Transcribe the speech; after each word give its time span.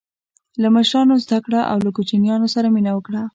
له 0.61 0.67
مشرانو 0.75 1.15
زده 1.25 1.39
کړه 1.45 1.61
او 1.71 1.77
له 1.85 1.89
کوچنیانو 1.95 2.47
سره 2.55 2.67
مینه 2.75 2.91
وکړه. 2.95 3.21